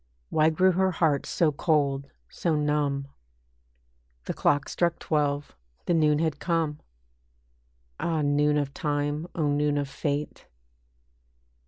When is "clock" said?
4.33-4.67